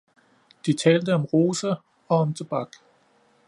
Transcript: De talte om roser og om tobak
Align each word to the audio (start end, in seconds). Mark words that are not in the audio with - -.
De 0.65 0.73
talte 0.73 1.13
om 1.13 1.25
roser 1.25 1.75
og 2.09 2.17
om 2.19 2.33
tobak 2.33 2.73